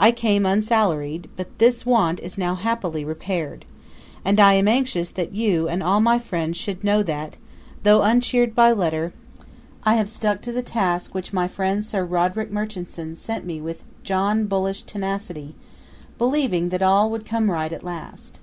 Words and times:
I 0.00 0.10
came 0.10 0.46
unsalaried, 0.46 1.28
but 1.36 1.56
this 1.60 1.86
want 1.86 2.18
is 2.18 2.36
now 2.36 2.56
happily 2.56 3.04
repaired, 3.04 3.64
and 4.24 4.40
I 4.40 4.54
am 4.54 4.66
anxious 4.66 5.10
that 5.10 5.32
you 5.32 5.68
and 5.68 5.80
all 5.80 6.00
my 6.00 6.18
friends 6.18 6.56
should 6.56 6.82
know 6.82 7.04
that, 7.04 7.36
though 7.84 8.02
uncheered 8.02 8.52
by 8.52 8.72
letter, 8.72 9.12
I 9.84 9.94
have 9.94 10.08
stuck 10.08 10.42
to 10.42 10.50
the 10.52 10.62
task 10.64 11.14
which 11.14 11.32
my 11.32 11.46
friend 11.46 11.84
Sir 11.84 12.04
Roderick 12.04 12.50
Murchison 12.50 13.14
set 13.14 13.44
me 13.46 13.60
with 13.60 13.84
"John 14.02 14.46
Bullish" 14.46 14.82
tenacity, 14.82 15.54
believing 16.18 16.70
that 16.70 16.82
all 16.82 17.08
would 17.12 17.24
come 17.24 17.48
right 17.48 17.72
at 17.72 17.84
last. 17.84 18.40